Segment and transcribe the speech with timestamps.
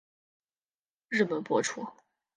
[1.09, 1.85] 日本播出。